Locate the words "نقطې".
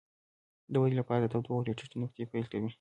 2.01-2.23